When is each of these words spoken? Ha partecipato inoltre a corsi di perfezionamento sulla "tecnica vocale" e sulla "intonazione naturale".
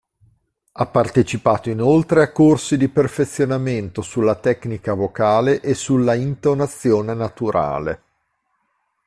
Ha 0.71 0.85
partecipato 0.87 1.69
inoltre 1.69 2.23
a 2.23 2.31
corsi 2.31 2.75
di 2.75 2.87
perfezionamento 2.89 4.01
sulla 4.01 4.33
"tecnica 4.33 4.95
vocale" 4.95 5.61
e 5.61 5.75
sulla 5.75 6.15
"intonazione 6.15 7.13
naturale". 7.13 8.01